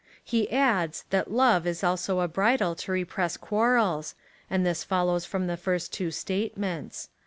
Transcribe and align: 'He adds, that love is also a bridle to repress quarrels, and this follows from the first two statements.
'He 0.33 0.51
adds, 0.51 1.05
that 1.11 1.29
love 1.29 1.67
is 1.67 1.83
also 1.83 2.21
a 2.21 2.27
bridle 2.27 2.73
to 2.73 2.91
repress 2.91 3.37
quarrels, 3.37 4.15
and 4.49 4.65
this 4.65 4.83
follows 4.83 5.25
from 5.25 5.45
the 5.45 5.57
first 5.57 5.93
two 5.93 6.09
statements. 6.09 7.09